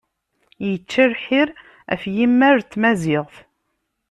[0.67, 1.47] Yečča lḥir
[1.91, 3.35] ɣef yimmal n Tmaziɣt.